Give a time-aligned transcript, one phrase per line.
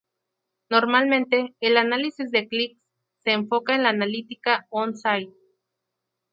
[0.71, 2.81] Normalmente, el análisis de clics
[3.23, 5.31] se enfoca en la analítica on-site.